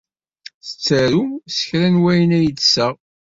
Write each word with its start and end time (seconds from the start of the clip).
Tettaru 0.65 1.23
s 1.55 1.57
kra 1.67 1.87
n 1.93 2.01
wayen 2.01 2.31
ay 2.37 2.47
d-tessaɣ. 2.51 2.95